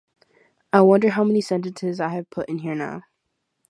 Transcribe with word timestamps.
I 0.73 0.81
wonder 0.81 1.09
how 1.11 1.23
many 1.23 1.41
sentences 1.41 2.01
I 2.01 2.07
have 2.09 2.31
put 2.31 2.49
in 2.49 2.57
here 2.57 2.73
now 2.73 3.03